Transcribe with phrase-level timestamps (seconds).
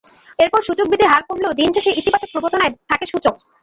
[0.39, 3.35] এরপর সূচক বৃদ্ধির হার কমলেও দিন শেষে ইতিবাচক প্রবণতায় থাকে সূচক।